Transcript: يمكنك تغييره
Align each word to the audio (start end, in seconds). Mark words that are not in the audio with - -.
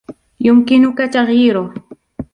يمكنك 0.39 0.97
تغييره 1.13 1.73